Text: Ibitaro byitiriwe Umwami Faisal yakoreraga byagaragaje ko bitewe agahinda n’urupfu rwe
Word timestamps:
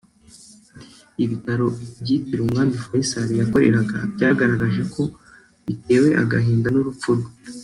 Ibitaro 1.23 1.65
byitiriwe 2.03 2.43
Umwami 2.47 2.73
Faisal 2.83 3.29
yakoreraga 3.41 3.97
byagaragaje 4.13 4.81
ko 4.93 5.01
bitewe 5.65 6.09
agahinda 6.21 6.69
n’urupfu 6.71 7.09
rwe 7.17 7.29